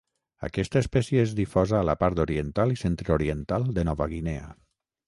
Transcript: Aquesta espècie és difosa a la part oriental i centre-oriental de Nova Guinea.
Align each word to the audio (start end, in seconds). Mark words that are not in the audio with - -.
Aquesta 0.45 0.79
espècie 0.85 1.25
és 1.27 1.35
difosa 1.41 1.77
a 1.81 1.83
la 1.91 1.97
part 2.05 2.23
oriental 2.25 2.75
i 2.77 2.81
centre-oriental 2.87 3.71
de 3.79 3.87
Nova 3.93 4.11
Guinea. 4.17 4.53